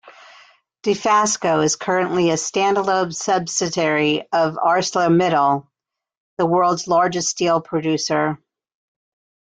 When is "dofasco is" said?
0.81-1.75